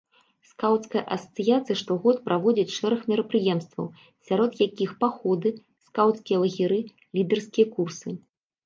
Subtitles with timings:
[0.51, 3.93] Скаўцкая асацыяцыя штогод праводзіць шэраг мерапрыемстваў,
[4.29, 5.49] сярод якіх паходы,
[5.91, 6.85] скаўцкія лагеры,
[7.21, 8.19] лідэрскія курсы.